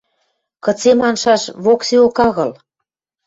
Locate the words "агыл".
2.27-2.51